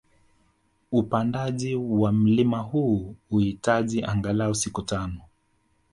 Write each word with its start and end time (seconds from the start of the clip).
Upandaji 0.91 1.75
wa 1.75 2.11
mlima 2.11 2.57
huu 2.59 3.15
huhitaji 3.29 4.03
angalau 4.03 4.55
siku 4.55 4.81
tano 4.81 5.21